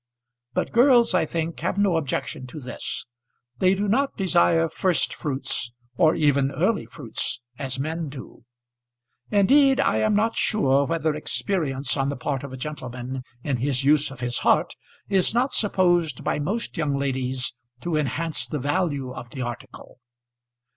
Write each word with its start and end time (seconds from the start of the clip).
But 0.55 0.71
girls, 0.71 1.13
I 1.13 1.27
think, 1.27 1.59
have 1.59 1.77
no 1.77 1.95
objection 1.95 2.47
to 2.47 2.59
this. 2.59 3.05
They 3.59 3.75
do 3.75 3.87
not 3.87 4.17
desire 4.17 4.67
first 4.67 5.13
fruits, 5.13 5.73
or 5.95 6.15
even 6.15 6.49
early 6.53 6.87
fruits, 6.87 7.39
as 7.59 7.77
men 7.77 8.09
do. 8.09 8.43
Indeed, 9.29 9.79
I 9.79 9.97
am 9.99 10.15
not 10.15 10.35
sure 10.35 10.87
whether 10.87 11.13
experience 11.13 11.95
on 11.97 12.09
the 12.09 12.17
part 12.17 12.43
of 12.43 12.51
a 12.51 12.57
gentleman 12.57 13.21
in 13.43 13.57
his 13.57 13.83
use 13.83 14.09
of 14.09 14.21
his 14.21 14.39
heart 14.39 14.73
is 15.07 15.35
not 15.35 15.53
supposed 15.53 16.23
by 16.23 16.39
most 16.39 16.77
young 16.77 16.97
ladies 16.97 17.53
to 17.81 17.95
enhance 17.95 18.47
the 18.47 18.57
value 18.57 19.11
of 19.13 19.29
the 19.29 19.43
article. 19.43 19.99